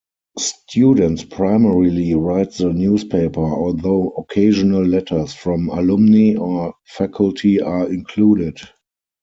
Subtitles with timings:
[0.39, 8.57] Students primarily write the newspaper, although occasional letters from alumni or faculty are included.